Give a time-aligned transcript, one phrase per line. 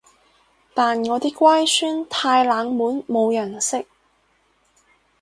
[0.73, 3.85] 但我啲乖孫太冷門冇人識